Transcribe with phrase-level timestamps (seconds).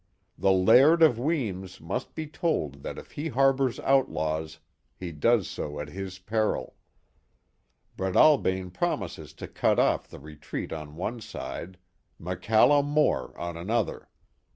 [0.35, 4.57] The Laird of Weems must be told that it he harbors outlaws,
[4.97, 6.75] he does so at his peril.
[7.95, 11.77] Breadalbane promised to cut off the re treat on one side,
[12.19, 14.09] MacCallum More on another.